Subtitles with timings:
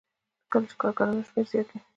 [0.51, 1.79] کله چې د کارګرانو شمېر زیات وي